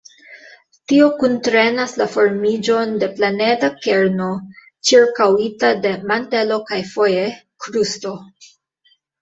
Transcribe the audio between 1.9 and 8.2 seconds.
la formiĝon de planeda kerno ĉirkaŭita de mantelo kaj, foje, krusto.